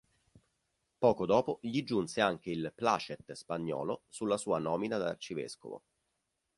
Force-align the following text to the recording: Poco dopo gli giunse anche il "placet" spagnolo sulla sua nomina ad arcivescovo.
Poco 0.97 1.27
dopo 1.27 1.59
gli 1.61 1.83
giunse 1.83 2.21
anche 2.21 2.49
il 2.49 2.73
"placet" 2.75 3.33
spagnolo 3.33 4.05
sulla 4.09 4.37
sua 4.37 4.57
nomina 4.57 4.95
ad 4.95 5.03
arcivescovo. 5.03 5.83